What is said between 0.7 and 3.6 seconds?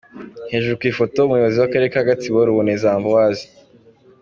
ku ifoto:Umuyobozi w’akarere ka Gatsibo Ruboneza Ambroise.